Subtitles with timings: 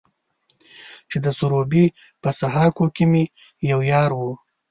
[1.09, 1.85] چې د سروبي
[2.21, 3.23] په سهاکو کې مې
[3.71, 4.21] يو يار و.